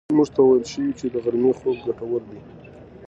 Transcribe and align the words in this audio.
موږ 0.17 0.29
ته 0.35 0.41
ویل 0.43 0.63
شوي 0.73 0.91
چې 0.99 1.05
د 1.13 1.15
غرمې 1.23 1.51
خوب 1.59 1.77
ګټور 1.87 2.21
دی. 2.29 2.39